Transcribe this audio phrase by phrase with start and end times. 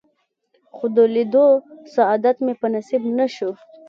[0.75, 1.47] خو د لیدو
[1.95, 3.49] سعادت مې په نصیب نه شو.